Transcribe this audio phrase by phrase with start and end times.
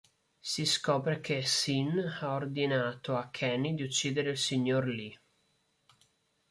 [0.39, 5.19] Si scopre che Hsin ha ordinato a Kenny di uccidere il signor Lee.